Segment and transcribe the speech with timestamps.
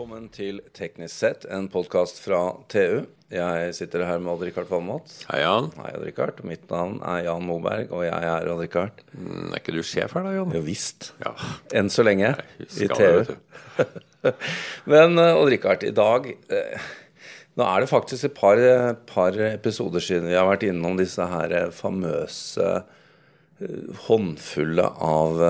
[0.00, 2.38] Velkommen til Teknisk sett, en podkast fra
[2.72, 3.02] TU.
[3.28, 5.10] Jeg sitter her med Odd-Rikard Valmot.
[5.28, 5.68] Hei, Jan.
[5.76, 6.40] Hei, Odd-Rikard.
[6.48, 9.02] Mitt navn er Jan Moberg, og jeg er Odd-Rikard.
[9.12, 10.56] Mm, Er ikke du sjef her, da, Jan?
[10.56, 11.10] Jo visst.
[11.20, 11.34] Ja.
[11.76, 12.32] Enn så lenge.
[12.80, 13.34] I TU.
[14.94, 16.90] Men eh, Odd-Rikard, i dag eh,
[17.60, 21.28] Nå er det faktisk et par, eh, par episoder siden vi har vært innom disse
[21.28, 22.78] her famøse
[24.08, 25.44] håndfulle av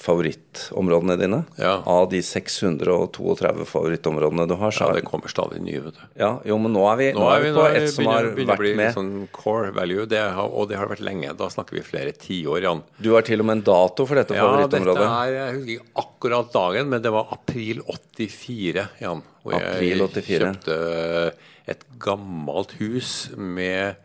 [0.00, 1.38] favorittområdene dine.
[1.60, 1.74] Ja.
[1.86, 4.70] Av de 632 favorittområdene du har.
[4.72, 6.04] Så Ja, det kommer stadig nye, vet du.
[6.20, 8.62] ja, jo, men nå er vi, Nå er vi, på et som har begynner, vært
[8.64, 8.94] bli med.
[8.96, 11.34] sånn core value, det har, og det har vært lenge.
[11.36, 12.82] Da snakker vi flere tiår, Jan.
[12.98, 15.08] Du har til og med en dato for dette Ja, dette favorittområdet.
[15.10, 19.22] er, jeg husker ikke akkurat dagen, men det var april 84, Jan.
[19.44, 20.24] Hvor April 84.
[20.26, 21.34] jeg kjøpte
[21.70, 23.96] et gammelt hus med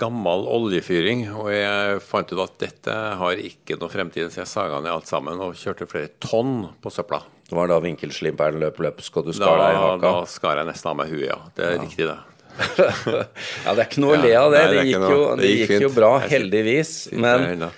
[0.00, 4.80] gammel oljefyring, og jeg fant ut at dette har ikke noe fremtid, så jeg saga
[4.80, 7.22] ned alt sammen og kjørte flere tonn på søpla.
[7.50, 10.92] Det var da vinkelslimperen løp løpsk, og du skar deg i da skar jeg nesten
[10.92, 11.38] av meg huet, ja.
[11.56, 12.18] Det er riktig, det.
[13.64, 14.64] ja, det er ikke noe å le av det.
[14.70, 16.92] Det Det gikk jo, Det det gikk gikk jo bra, heldigvis.
[17.14, 17.68] Men.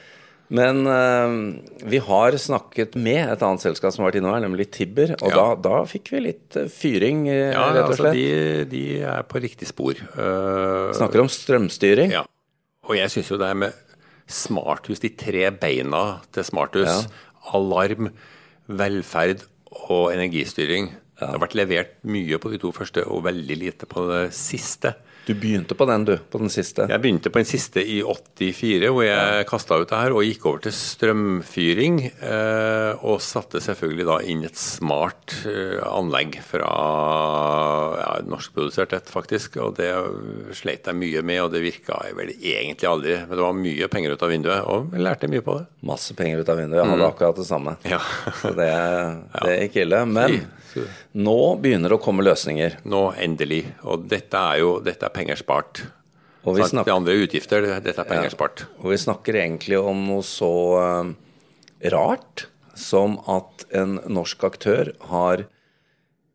[0.52, 1.34] Men uh,
[1.88, 5.14] vi har snakket med et annet selskap som har vært innom her, nemlig Tibber.
[5.22, 5.36] Og Ja.
[5.38, 8.18] da, da fikk vi litt eh, fyring, eh, Ja, rett og altså, slett.
[8.18, 9.96] de, de er på riktig spor.
[10.16, 12.12] Uh, Snakker om strømstyring.
[12.12, 12.24] Ja.
[12.88, 13.72] Og jeg syns jo det er med
[14.32, 17.56] smarthus, de tre beina til smarthus, Ja.
[17.56, 18.10] alarm,
[18.68, 19.42] velferd
[19.88, 24.02] og energistyring Det har vært levert mye på de to første og veldig lite på
[24.08, 24.94] det siste.
[25.26, 26.16] Du begynte på den, du.
[26.30, 26.88] På den siste.
[26.90, 30.46] Jeg begynte på den siste i 84, hvor jeg kasta ut det her og gikk
[30.50, 32.00] over til strømfyring.
[32.10, 36.72] Eh, og satte selvfølgelig da inn et smart eh, anlegg fra
[38.00, 39.60] ja, norskprodusert et, faktisk.
[39.62, 39.92] Og det
[40.58, 43.20] sleit jeg mye med, og det virka vel egentlig aldri.
[43.22, 45.68] Men det var mye penger ut av vinduet, og jeg lærte mye på det.
[45.92, 46.82] Masse penger ut av vinduet.
[46.82, 47.76] Jeg hadde akkurat det samme.
[47.84, 47.94] Mm.
[47.94, 48.02] Ja.
[48.42, 48.72] Så det,
[49.46, 50.02] det gikk ille.
[50.10, 50.40] Men
[51.12, 52.78] nå begynner det å komme løsninger.
[52.88, 53.64] Nå endelig.
[53.88, 55.84] Og dette er jo dette er penger spart.
[56.42, 58.64] Og vi snakker Det andre er utgifter, dette er penger spart.
[58.82, 61.12] Og vi snakker egentlig om noe så eh,
[61.94, 62.46] rart
[62.78, 65.46] som at en norsk aktør har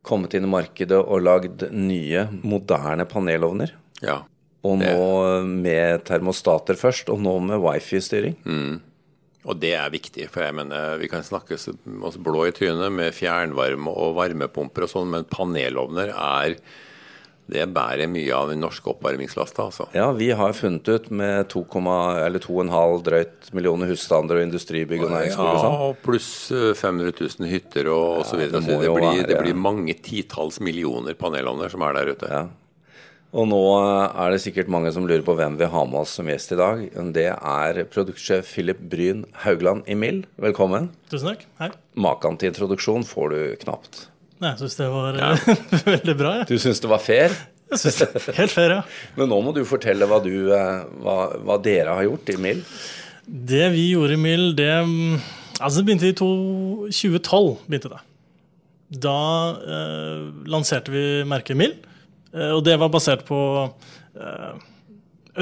[0.07, 3.73] kommet inn i markedet og lagd nye, moderne panelovner.
[3.99, 4.21] Ja.
[4.67, 8.37] Og nå med termostater først, og nå med wifi-styring.
[9.47, 13.15] Og det er viktig, for jeg mener, vi kan snakke oss blå i trynet med
[13.15, 16.57] fjernvarme og varmepumper og sånn, men panelovner er
[17.47, 19.87] Det bærer mye av den norske oppvarmingslasta, altså.
[19.95, 25.59] Ja, vi har funnet ut med 2,5 drøyt millioner husstander og industribygg og næringsbygg og
[25.63, 25.77] sånn.
[25.77, 28.59] Ja, og pluss eh, 500 000 hytter og, og så videre.
[28.59, 32.31] det så det, blir, blir, det blir mange titalls millioner panelovner som er der ute.
[32.31, 32.47] Ja.
[33.37, 36.17] Og nå eh, er det sikkert mange som lurer på hvem vi har med oss
[36.19, 36.83] som gjest i dag.
[37.15, 40.25] Det er produktsjef Philip Bryn Haugland i Mill.
[40.35, 40.91] Velkommen.
[41.11, 41.47] Tusen takk.
[41.63, 41.71] Hei.
[41.95, 44.05] Maken til introduksjon får du knapt.
[44.37, 45.17] Nei, jeg syns det var
[45.95, 46.33] veldig bra.
[46.41, 46.47] Ja.
[46.49, 47.33] Du syns det var fair,
[47.71, 48.83] jeg synes det Helt fair, ja.
[49.17, 52.61] men nå må du fortelle hva, du, eh, hva, hva dere har gjort i MIL.
[53.27, 55.17] Det vi gjorde i MIL, det mm,
[55.57, 56.29] Altså, det begynte i to,
[56.93, 57.47] 2012.
[57.65, 57.99] begynte det.
[59.03, 59.17] Da
[59.57, 61.73] eh, lanserte vi merket MIL,
[62.31, 64.53] eh, og det var basert på eh,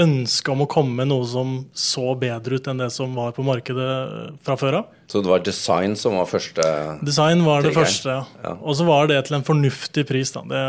[0.01, 3.45] ønsket om å komme med noe som så bedre ut enn det som var på
[3.47, 4.89] markedet eh, fra før av.
[5.11, 6.65] Så det var design som var første
[7.05, 7.85] Design var det Triggeren.
[7.85, 8.45] første, ja.
[8.47, 8.53] Ja.
[8.61, 10.31] Og så var det til en fornuftig pris.
[10.35, 10.41] Da.
[10.49, 10.63] Det,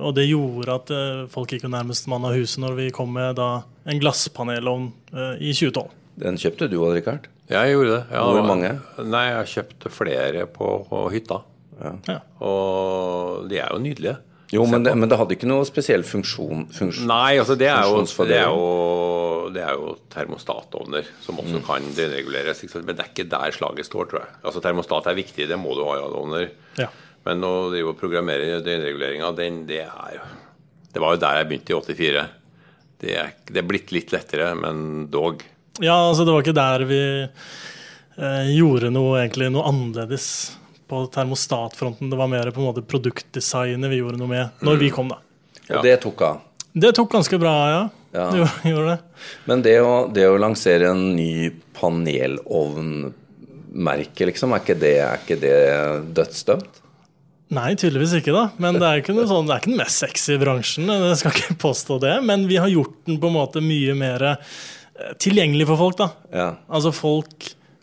[0.00, 3.12] og det gjorde at eh, folk gikk jo nærmest mann av huset når vi kom
[3.14, 3.50] med da,
[3.86, 5.92] en glasspanelovn eh, i 2012.
[6.22, 7.28] Den kjøpte du òg, Rikard?
[7.52, 8.02] Jeg gjorde det.
[8.14, 8.74] Ja, Hvor mange?
[9.04, 11.42] Nei, jeg kjøpte flere på, på hytta.
[12.08, 12.18] Ja.
[12.44, 14.18] Og de er jo nydelige.
[14.52, 16.66] Jo, men det, men det hadde ikke noe spesiell funksjon.
[16.76, 17.06] funksjon.
[17.08, 21.64] Nei, altså det er jo, det er jo, det er jo termostatovner som også Mm.
[21.66, 22.60] kan dereguleres.
[22.62, 22.84] Ikke sant?
[22.84, 24.34] Men det er ikke der slaget står, tror jeg.
[24.44, 26.50] Altså Termostat er viktig, det må du ha i alle ovner.
[26.78, 26.90] Ja.
[27.24, 30.22] Men å drive og programmere døgnreguleringa, det er jo
[30.92, 32.28] Det var jo der jeg begynte i 84.
[33.00, 35.40] Det er, det er blitt litt lettere, men dog.
[35.80, 37.00] ja, altså det var ikke der vi
[38.18, 40.26] eh, gjorde noe, egentlig, noe annerledes
[40.92, 42.10] på termostatfronten.
[42.12, 45.16] Det var mer på en måte produktdesignet vi gjorde noe med når vi kom, da.
[45.70, 45.78] Ja.
[45.78, 46.36] Og det tok av.
[46.72, 47.82] Det tok ganske bra, ja.
[48.12, 48.26] Ja.
[48.32, 48.98] Det gjorde- det.
[49.48, 51.48] Men det å, det å lansere en ny
[51.78, 55.56] panelovnmerke, liksom, er ikke det, er ikke det
[56.16, 56.78] dødsdømt?
[57.52, 58.46] Nei, tydeligvis ikke, da.
[58.62, 60.86] Men det er ikke, noe sånn, det er ikke den mest sexy bransjen.
[60.88, 62.14] Jeg skal ikke påstå det.
[62.24, 64.36] Men vi har gjort den på en måte mye mer eh,
[65.20, 66.08] tilgjengelig for folk, da.
[66.32, 66.46] Ja.
[66.72, 67.36] Altså folk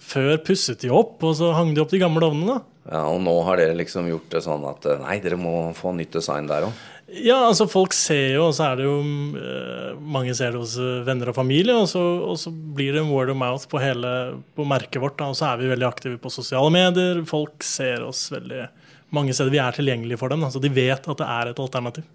[0.10, 2.60] før pusset de opp, og så hang de opp de gamle ovnene.
[2.90, 3.04] ja.
[3.10, 6.18] Og nå har dere liksom gjort det sånn at eh, nei, dere må få nytt
[6.18, 6.88] design der òg.
[7.10, 10.76] Ja, altså folk ser jo, og så er det jo eh, Mange ser det hos
[10.78, 13.82] eh, venner og familie, og så, og så blir det en word of mouth på
[13.82, 14.12] hele
[14.58, 15.18] på merket vårt.
[15.18, 17.24] Da, og så er vi veldig aktive på sosiale medier.
[17.30, 18.68] Folk ser oss veldig
[19.16, 19.54] mange steder.
[19.54, 22.06] Vi er tilgjengelige for dem, da, så de vet at det er et alternativ.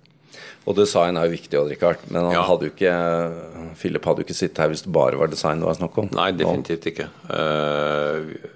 [0.66, 1.98] Og design er jo viktig, Odd Rikard.
[2.10, 2.42] Men han Ja.
[2.48, 5.66] hadde jo ikke, Philip hadde jo ikke sittet her hvis det bare var design det
[5.69, 6.08] var snakk om.
[6.12, 7.08] Nei, definitivt ikke.
[7.31, 8.50] Eh,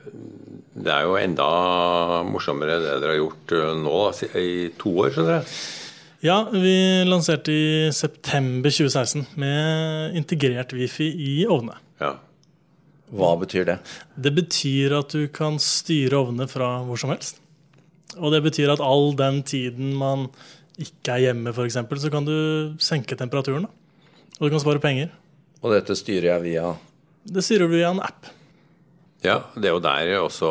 [0.79, 3.97] Det er jo enda morsommere det dere har gjort eh, nå,
[4.39, 5.47] i to år, skjønner jeg.
[6.23, 11.77] Ja, vi lanserte i september 2016 med integrert wifi i ovnene.
[12.01, 12.13] Ja.
[13.11, 13.79] Hva betyr det?
[14.21, 17.39] Det betyr at du kan styre ovnene fra hvor som helst.
[18.19, 20.29] Og det betyr at all den tiden man
[20.79, 22.35] ikke er hjemme, f.eks., så kan du
[22.83, 23.67] senke temperaturen.
[23.67, 24.33] Da.
[24.39, 25.11] Og du kan spare penger.
[25.59, 26.67] Og dette styrer jeg via
[27.27, 28.29] Det styrer du via en app.
[29.27, 30.51] ja, det er jo der også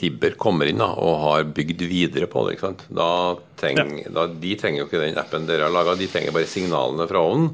[0.00, 2.54] Tibber kommer inn da, og har bygd videre på det.
[2.56, 2.86] ikke sant?
[2.88, 6.48] Da treng, da, de trenger jo ikke den appen dere har laga, de trenger bare
[6.48, 7.50] signalene fra ovnen.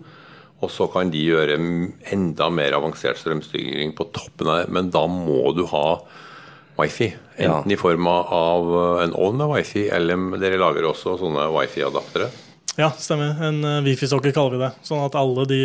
[0.63, 1.59] Og så kan de gjøre
[2.15, 4.71] enda mer avansert strømstyring på toppen av det.
[4.73, 5.89] Men da må du ha
[6.77, 7.11] wifi.
[7.37, 7.59] Ja.
[7.59, 8.71] Enten i form av
[9.03, 12.31] en ovn med wifi, eller dere lager også sånne wifi-adaptere.
[12.77, 13.37] Ja, stemmer.
[13.45, 14.73] En uh, wifi-sokker kaller vi det.
[14.85, 15.61] Sånn at alle de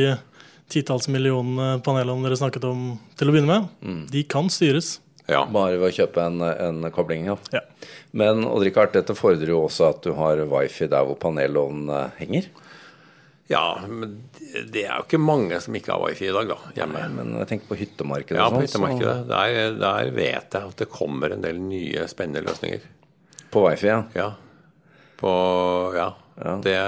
[0.71, 4.99] titalls millionene panelene dere snakket om til å begynne med, de kan styres.
[5.31, 5.45] Ja.
[5.51, 7.27] bare ved å kjøpe en, en kobling.
[7.29, 7.37] Ja.
[7.53, 7.61] Ja.
[8.11, 12.17] Men Odd Rikard, dette fordrer jo også at du har wifi der hvor panelovnen eh,
[12.19, 12.49] henger.
[13.51, 14.15] Ja, men
[14.73, 17.03] det er jo ikke mange som ikke har wifi i dag, da, hjemme.
[17.17, 18.39] Men jeg tenker på hyttemarkedet.
[18.39, 19.17] Ja, på hyttemarkedet.
[19.25, 19.27] så-.
[19.33, 22.87] Der, der vet jeg at det kommer en del nye, spennende løsninger.
[23.51, 24.01] På wifi, ja.
[24.15, 24.31] Ja.
[25.19, 25.33] På,
[25.95, 26.09] ja.
[26.41, 26.55] Ja.
[26.63, 26.79] Det,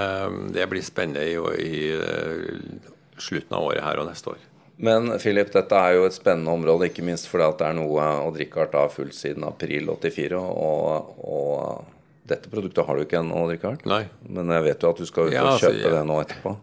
[0.56, 4.42] det blir spennende i, i eh, slutten av året her og neste år.
[4.76, 8.06] Men Philip, dette er jo et spennende område, ikke minst fordi at det er noe
[8.24, 10.40] Odd Rikard har fulgt siden april 84.
[10.40, 11.93] Og, og
[12.24, 13.82] dette produktet har du ikke ennå, Richard.
[13.88, 14.06] Nei.
[14.24, 15.92] Men jeg vet jo at du skal ut Ja, og altså, kjøpe ja.
[15.98, 16.54] det nå etterpå.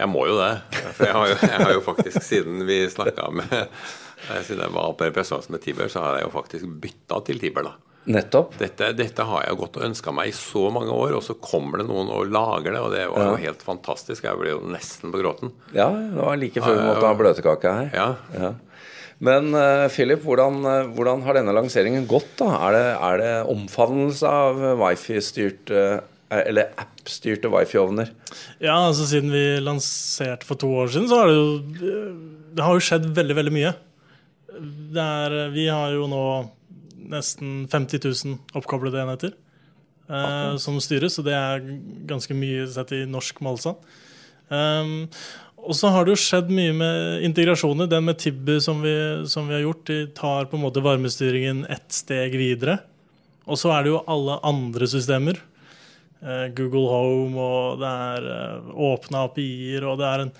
[0.00, 0.54] Jeg må jo det.
[0.96, 4.72] For jeg har jo, jeg har jo faktisk, siden vi snakka med eh, Siden jeg
[4.72, 7.76] var på en pressekonferanse med Tiber, så har jeg jo faktisk bytta til Tiber, da.
[8.10, 8.54] Nettopp.
[8.56, 11.82] Dette, dette har jeg gått og ønska meg i så mange år, og så kommer
[11.82, 14.24] det noen og lager det, og det var jo helt fantastisk.
[14.24, 15.52] Jeg ble jo nesten på gråten.
[15.76, 17.92] Ja, det var like før vi måtte ha bløtkake her.
[17.92, 18.08] Ja.
[18.32, 18.54] Ja.
[19.24, 22.32] Men eh, Philip, hvordan, eh, hvordan har denne lanseringen gått?
[22.40, 22.54] da?
[22.68, 25.84] Er det, er det omfavnelse av wifi-styrte
[26.30, 28.12] eller app-styrte wifi-ovner?
[28.62, 31.48] Ja, altså Siden vi lanserte for to år siden, så har det jo
[32.54, 33.72] Det har jo skjedd veldig, veldig mye.
[35.00, 36.24] Er, vi har jo nå
[37.10, 39.34] nesten 50 000 oppkoblede enheter
[40.10, 41.66] eh, som styres, og det er
[42.10, 43.80] ganske mye sett i norsk målstand.
[44.50, 45.06] Um,
[45.70, 47.86] og så har det jo skjedd mye med integrasjoner.
[47.86, 48.94] Den med Tibby som vi,
[49.30, 52.80] som vi har gjort, de tar på en måte varmestyringen ett steg videre.
[53.46, 55.38] Og så er det jo alle andre systemer.
[56.20, 60.34] Eh, Google Home, og det er eh, åpne API-er, og det er, en,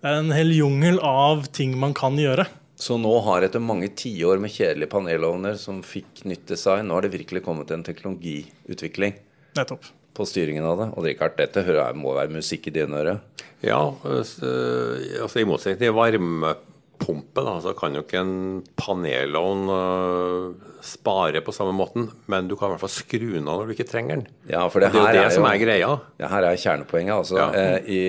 [0.00, 2.48] det er en hel jungel av ting man kan gjøre.
[2.80, 7.06] Så nå har etter mange tiår med kjedelige panelovner som fikk nytt design, nå har
[7.06, 9.20] det virkelig kommet en teknologiutvikling
[9.52, 9.84] Nettopp.
[10.16, 10.88] På styringen av det.
[10.96, 13.20] Og Rikard, dette hører må være musikk i dine ører.
[13.62, 18.34] Ja, altså i motsetning til varmepumpe, da, så kan jo ikke en
[18.78, 23.60] panelovn uh, spare på samme måten, men du kan i hvert fall skru den av
[23.62, 24.26] når du ikke trenger den.
[24.50, 25.92] Ja, for det, Det er jo det er som er greia.
[26.18, 27.14] Ja, her er kjernepoenget.
[27.14, 27.50] Altså, Ja.
[27.54, 28.02] eh, i,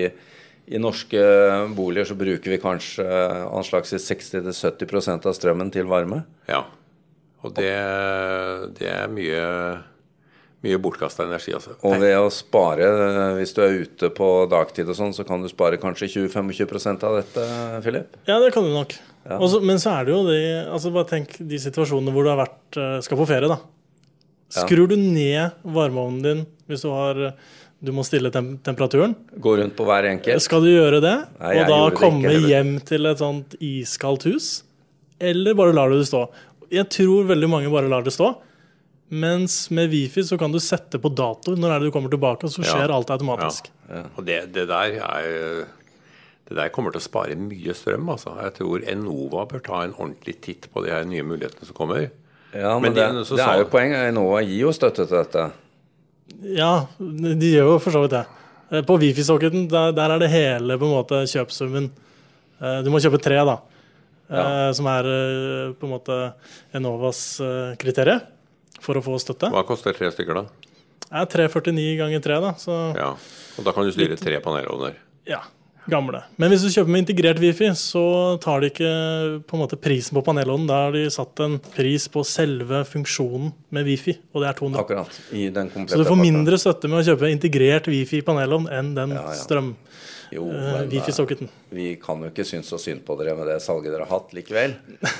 [0.74, 1.22] I norske
[1.76, 6.24] boliger så bruker vi kanskje eh, anslagsvis 60-70% av strømmen til varme.
[6.50, 6.64] Ja.
[7.44, 7.70] Og det,
[8.78, 9.40] det er mye,
[10.64, 11.76] mye bortkasta energi, altså.
[11.84, 12.88] Og ved å spare,
[13.38, 17.18] hvis du er ute på dagtid og sånn, så kan du spare kanskje 20-25 av
[17.20, 17.48] dette,
[17.84, 18.16] Philip?
[18.28, 18.96] Ja, det kan du nok.
[19.24, 19.38] Ja.
[19.38, 22.42] Også, men så er det jo de altså Bare tenk de situasjonene hvor du har
[22.42, 23.48] vært, eh, skal på ferie.
[23.48, 23.60] da.
[24.54, 27.30] Skrur du ned varmeovnen din hvis du har
[27.84, 29.12] du må stille tem temperaturen.
[29.44, 30.40] Gå rundt på hver enkelt.
[30.44, 34.48] Skal du gjøre det, Nei, og da komme ikke hjem til et sånt iskaldt hus?
[35.20, 36.24] Eller bare lar du det stå?
[36.72, 38.30] Jeg tror veldig mange bare lar det stå.
[39.10, 42.44] Mens med Wifi så kan du sette på dato når er det du kommer tilbake,
[42.44, 42.72] og så Ja.
[42.72, 43.68] skjer alt automatisk.
[44.16, 45.66] Og det, det der er
[46.48, 48.08] det der kommer til å spare mye strøm.
[48.08, 48.34] altså.
[48.42, 52.10] Jeg tror Enova bør ta en ordentlig titt på de her nye mulighetene som kommer.
[52.54, 54.08] Ja, men, Men det, det er jo poenget.
[54.12, 55.46] Enova gir jo støtte til dette.
[56.42, 58.26] Ja, de gjør jo for så vidt det.
[58.72, 61.90] Eh, På Wifi-socketen der, der er det hele på en måte kjøpsummen.
[62.60, 63.58] Eh, Du må kjøpe tre, da.
[64.30, 65.02] eh, Som er
[65.74, 66.34] på en måte
[66.74, 67.40] Enovas
[67.78, 68.20] kriterium
[68.84, 69.50] for å få støtte.
[69.54, 70.70] Hva koster tre stykker, da?
[71.04, 72.54] Det er 349 ganger 3, da.
[72.60, 73.10] Så Ja.
[73.58, 74.96] Og da kan du styre tre panelovner.
[75.26, 75.42] ja.
[75.84, 76.22] gamle.
[76.40, 78.92] Men hvis du kjøper med integrert wifi, så tar de ikke
[79.44, 80.64] på en måte prisen på panelovnen.
[80.70, 84.80] Da har de satt en pris på selve funksjonen med wifi, og det er 200.
[84.80, 85.18] Akkurat.
[85.36, 88.94] I den Så du får mindre støtte med å kjøpe integrert wifi i panelovn enn
[88.96, 89.36] den Ja, ja.
[89.36, 89.74] strøm
[90.34, 91.48] Jo, eh, men, eh, wifi-socketen.
[91.70, 94.34] Vi kan jo ikke synes så synd på dere med det salget dere har hatt
[94.34, 94.74] likevel.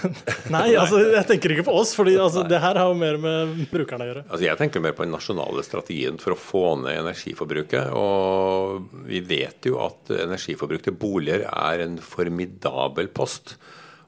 [0.54, 3.54] Nei, altså, jeg tenker ikke på oss, for altså, det her har jo mer med
[3.70, 4.24] brukerne å gjøre.
[4.26, 7.94] Altså Jeg tenker mer på den nasjonale strategien for å få ned energiforbruket.
[7.94, 13.56] Og vi vet jo at energiforbruk til boliger er en formidabel post.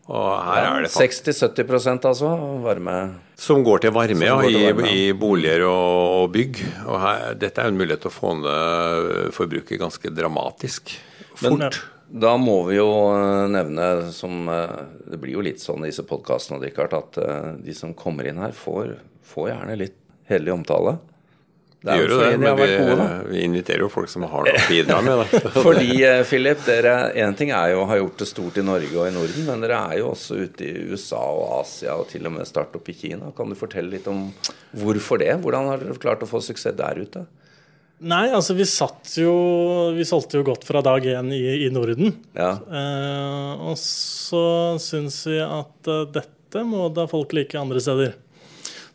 [0.06, 2.30] Og her er det faktisk 60-70 altså
[2.62, 2.94] varme.
[3.40, 6.62] Som går til varme, ja, går til i, varme, I, i boliger og, og bygg.
[6.86, 10.94] Og her, dette er en mulighet til å få ned forbruket ganske dramatisk.
[11.34, 11.58] Fort.
[11.58, 11.66] Men
[12.06, 12.86] da må vi jo
[13.16, 14.76] eh, nevne, som eh,
[15.10, 18.54] Det blir jo litt sånn i disse podkastene, at eh, de som kommer inn her,
[18.54, 18.94] får,
[19.26, 19.98] får gjerne litt
[20.30, 20.96] hederlig omtale.
[21.84, 24.58] Vi gjør jo det, de men vi, gode, vi inviterer jo folk som har noe
[24.58, 25.20] å bidra med.
[25.20, 25.52] Da.
[25.66, 28.90] Fordi, eh, Philip, dere, en ting er jo å ha gjort det stort i Norge
[28.96, 32.26] og i Norden, men dere er jo også ute i USA og Asia og til
[32.26, 33.30] og med start opp i Kina.
[33.36, 34.28] Kan du fortelle litt om
[34.76, 35.34] hvorfor det?
[35.44, 37.26] Hvordan har dere klart å få suksess der ute?
[38.04, 39.30] Nei, altså vi satt jo
[39.96, 42.12] Vi solgte jo godt fra dag én i, i Norden.
[42.36, 48.14] Ja, Eh, og så syns vi at eh, dette må da folk like andre steder.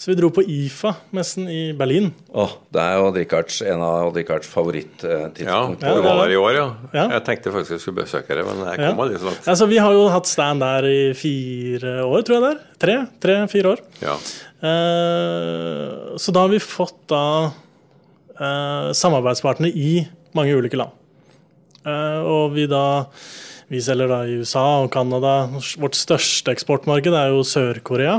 [0.02, 2.08] Så vi dro på IFA-messen i Berlin.
[2.34, 5.30] Åh, Det er jo Richards, en av Odd Ricards Ja.
[5.38, 6.74] Ja, du det var er der i år, ja.
[6.92, 7.04] Ja.
[7.12, 9.20] Jeg tenkte faktisk jeg skulle besøke dere, men jeg kom ja.
[9.20, 9.48] så langt.
[9.48, 12.66] Altså, vi har jo hatt stand der i fire år, tror jeg det er.
[12.82, 13.86] Tre, tre-fire år.
[14.02, 14.18] Ja.
[14.72, 17.52] Eh, så da har vi fått da
[18.42, 20.98] eh, samarbeidspartnere i mange ulike land.
[21.86, 23.06] Eh, og vi da
[23.72, 25.46] Vi selger da i USA og Canada.
[25.80, 28.18] Vårt største eksportmarked er jo Sør-Korea.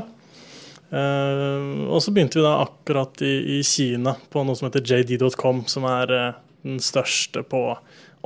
[0.92, 5.64] Eh, og så begynte vi da akkurat i, i Kina på noe som heter JD.com,
[5.70, 7.62] som er eh, den største på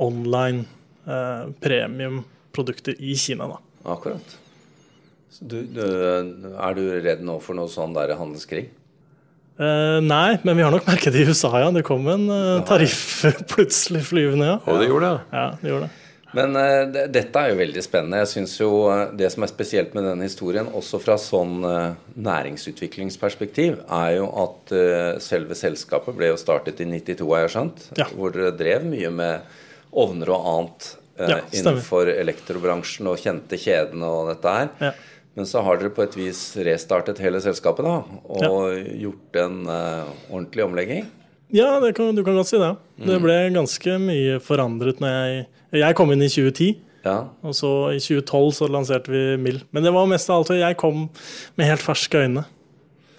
[0.03, 0.65] online
[1.07, 3.47] eh, premiumprodukter i Kina.
[3.53, 3.61] da.
[3.95, 4.35] Akkurat.
[5.39, 8.67] Du, du, er du redd nå for noe sånn der handelskrig?
[9.57, 11.69] Eh, nei, men vi har nok merket det i USA, ja.
[11.73, 14.59] Det kom en eh, tariff plutselig flyvende, ja.
[14.65, 15.23] Og det gjorde det.
[15.33, 16.03] Ja, det gjorde det.
[16.37, 18.21] Men uh, dette er jo veldig spennende.
[18.21, 21.95] Jeg synes jo eh, Det som er spesielt med denne historien, også fra sånn uh,
[22.13, 27.89] næringsutviklingsperspektiv, er jo at uh, selve selskapet ble jo startet i 92, har jeg skjønt.
[27.99, 28.09] Ja.
[28.13, 29.59] Hvor dere drev mye med
[29.97, 34.67] ovner og annet Ja, innenfor elektrobransjen og kjente kjedene og dette her.
[34.83, 34.91] Ja.
[35.37, 37.95] Men så har dere på et vis restartet hele selskapet da,
[38.37, 41.07] og gjort en ordentlig omlegging.
[41.55, 42.73] Ja, kan, du kan godt si det.
[43.07, 45.45] Det ble ganske mye forandret når jeg
[45.77, 47.27] Jeg kom inn i 2010, Ja.
[47.43, 49.61] og så i 2012 så lanserte vi Mill.
[49.71, 51.09] Men det var mest av alt jeg kom
[51.57, 52.45] med helt ferske øyne.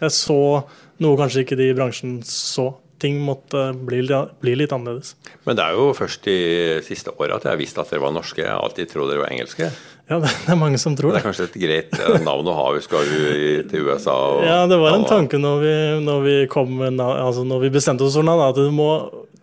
[0.01, 0.65] Jeg så
[1.01, 2.75] noe kanskje ikke de i bransjen så.
[2.99, 4.01] Ting måtte bli,
[4.43, 5.13] bli litt annerledes.
[5.47, 8.43] Men det er jo først de siste åra at jeg visste at dere var norske.
[8.43, 9.69] Jeg har alltid trodd dere var engelske.
[10.09, 11.21] Ja, det er mange som tror Det det.
[11.21, 14.15] er kanskje et greit navn å ha hvis skal du til USA.
[14.39, 15.75] Og, Ja, det var en tanke når vi,
[16.07, 18.89] når vi, kom med, altså når vi bestemte oss for navn, at det må,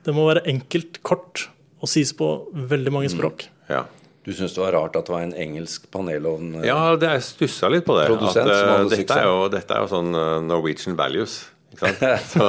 [0.06, 1.48] det må være enkelt, kort
[1.84, 2.32] og sies på
[2.74, 3.46] veldig mange språk.
[3.70, 3.84] Ja.
[4.26, 6.56] Du syns det var rart at det var en engelsk panelovn?
[6.58, 8.08] eh, ja, det jeg stussa litt på det.
[8.10, 11.44] At, eh, dette, er jo, dette er jo sånn eh, Norwegian values.
[11.76, 12.02] Ikke sant?
[12.34, 12.48] Så,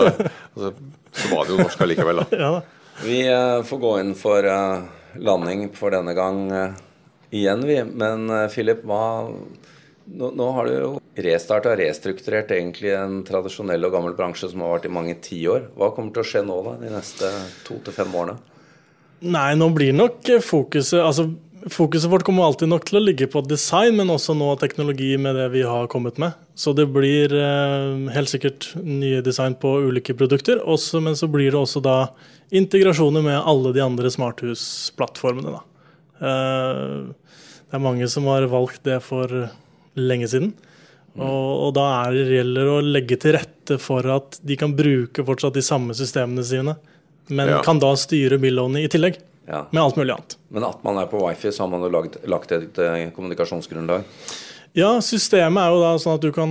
[0.57, 0.73] altså,
[1.17, 2.41] så var det jo norsk allikevel, da.
[2.41, 2.65] Ja da.
[3.05, 4.47] Vi uh, får gå inn for
[5.21, 6.39] landing for denne gang
[7.31, 7.81] igjen, vi.
[7.85, 9.31] Men eh, Philip, hva
[10.07, 10.91] nå, nå har du jo
[11.27, 15.71] restarta og restrukturert egentlig en tradisjonell og gammel bransje som har vært i mange tiår.
[15.79, 17.33] Hva kommer til å skje nå da, de neste
[17.67, 18.39] to til fem årene?
[19.27, 21.31] Nei, nå blir nok fokuset Altså,
[21.73, 25.39] fokuset vårt kommer alltid nok til å ligge på design, men også nå teknologi med
[25.41, 26.37] det vi har kommet med.
[26.55, 31.51] Så det blir eh, helt sikkert nye design på ulike produkter, også, men så blir
[31.51, 31.99] det også da
[32.55, 35.65] integrasjoner med alle de andre smarthusplattformene, da.
[36.21, 37.13] Eh,
[37.67, 39.33] det er mange som har valgt det for
[39.97, 40.53] lenge siden.
[41.17, 45.25] Og, og da er det gjelder å legge til rette for at de kan bruke
[45.25, 46.75] fortsatt de samme systemene sine,
[47.33, 47.63] men Ja.
[47.65, 49.17] kan da styre billånet i tillegg.
[49.49, 49.65] Ja.
[49.71, 50.37] Med alt mulig annet.
[50.51, 54.05] Men at man er på wifi, så har man jo lagt, lagt et eh, kommunikasjonsgrunnlag.
[54.77, 56.51] Ja, systemet er jo da sånn at du kan,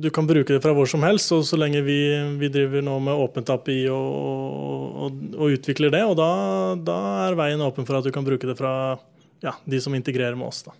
[0.00, 1.28] du kan bruke det fra hvor som helst.
[1.36, 1.98] Og så lenge vi,
[2.40, 6.30] vi driver nå med åpent API og, og, og utvikler det, og da,
[6.80, 8.72] da er veien åpen for at du kan bruke det fra
[9.44, 10.62] ja, de som integrerer med oss.
[10.64, 10.72] da.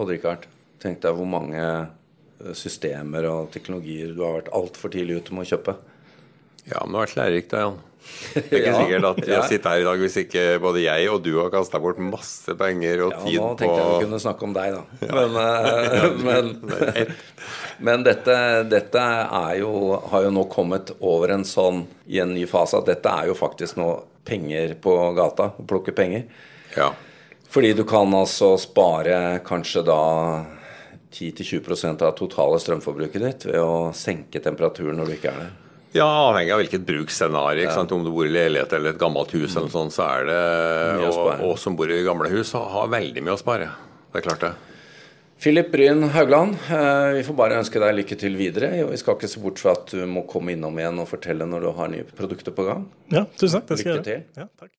[0.00, 0.48] Odd-Rikard,
[0.80, 5.44] tenk deg hvor mange eh, systemer og teknologier du har vært altfor tidlig ute med
[5.44, 5.76] å kjøpe.
[6.64, 7.80] Ja, men det har vært lærerikt, da, Jan.
[8.34, 8.76] Det er ikke Ja.
[8.78, 9.40] sikkert at vi Ja.
[9.40, 12.54] har sittet her i dag hvis ikke både jeg og du har kasta bort masse
[12.58, 14.82] penger og Ja, tid nå tenkte jeg vi kunne snakke om deg, da.
[15.16, 16.50] Men, eh, men,
[17.90, 18.36] men dette,
[18.70, 19.72] dette er jo,
[20.12, 23.34] har jo nå kommet over en sånn i en ny fase at dette er jo
[23.38, 23.90] faktisk nå
[24.24, 25.50] penger på gata.
[25.58, 26.26] Å plukke penger.
[26.76, 26.90] Ja.
[27.50, 29.96] Fordi du kan altså spare kanskje da
[31.10, 35.50] 10-20% av totale strømforbruket ditt ved å senke temperaturen når du ikke er der.
[35.92, 37.64] Ja, avhengig av hvilket bruksscenario.
[37.66, 37.80] Ja.
[37.82, 40.40] Om du bor i leilighet eller et gammelt hus, eller sånt, så er det
[41.08, 43.70] og, og, som bor i gamle hus, har veldig mye å spare.
[44.10, 44.52] Det er klart, det.
[45.40, 48.68] Philip Bryn Haugland, eh, vi får bare ønske deg lykke til videre.
[48.90, 51.60] Vi skal ikke se bort fra at du må komme innom igjen og fortelle når
[51.64, 52.84] du har nye produkter på gang.
[53.08, 53.72] Ja, tusen takk.
[53.72, 54.04] Det skal lykke.
[54.04, 54.20] Til.
[54.36, 54.70] Ja, takk.